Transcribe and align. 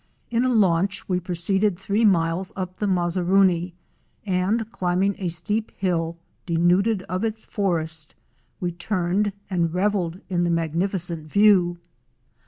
In 0.31 0.43
a 0.43 0.49
launch 0.51 1.07
we 1.07 1.19
proceeded 1.19 1.77
three 1.77 2.05
miles 2.05 2.51
up 2.55 2.77
the 2.77 2.87
Mazaruni, 2.87 3.75
and 4.25 4.67
climbing 4.71 5.13
a 5.19 5.27
steep 5.27 5.69
hill, 5.77 6.17
denuded 6.47 7.03
of 7.03 7.23
its 7.23 7.45
forest, 7.45 8.15
we 8.59 8.71
turned 8.71 9.31
and 9.47 9.75
revelled 9.75 10.19
in 10.27 10.43
the 10.43 10.49
magnifi 10.49 10.99
cent 10.99 11.27
view. 11.31 11.77